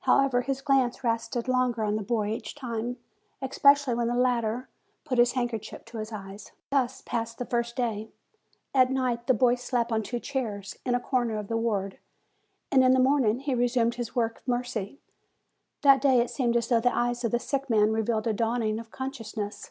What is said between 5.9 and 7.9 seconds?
his eyes. Thus passed the first